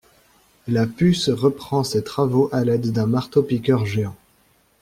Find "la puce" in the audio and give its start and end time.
0.67-1.29